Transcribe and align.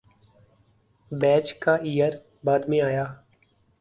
باچ 1.11 1.47
کا 1.63 1.73
ایئر 1.87 2.13
بعد 2.45 2.59
میں 2.69 2.81
آیا 2.81 3.05